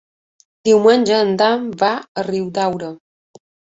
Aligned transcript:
Diumenge 0.69 1.21
en 1.27 1.31
Dan 1.43 1.71
va 1.85 1.95
a 2.01 2.27
Riudaura. 2.33 2.95